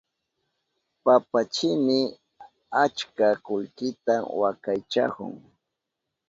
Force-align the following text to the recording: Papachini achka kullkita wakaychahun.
Papachini 1.03 1.99
achka 2.83 3.27
kullkita 3.45 4.15
wakaychahun. 4.39 5.33